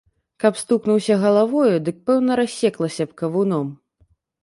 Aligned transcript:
Каб 0.43 0.53
стукнуўся 0.61 1.17
галавою, 1.25 1.75
дык 1.89 2.01
пэўна 2.09 2.41
рассеклася 2.43 3.03
б 3.11 3.19
кавуном. 3.25 3.67